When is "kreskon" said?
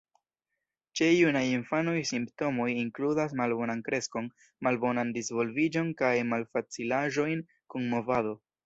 3.91-4.33